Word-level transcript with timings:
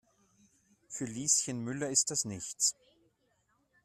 Für 0.87 1.05
Lieschen 1.05 1.63
Müller 1.63 1.89
ist 1.91 2.09
das 2.09 2.25
nichts. 2.25 2.75